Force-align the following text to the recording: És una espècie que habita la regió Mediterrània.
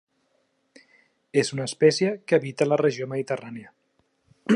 És 1.41 1.51
una 1.57 1.67
espècie 1.69 2.09
que 2.31 2.39
habita 2.41 2.67
la 2.71 2.79
regió 2.83 3.09
Mediterrània. 3.13 3.71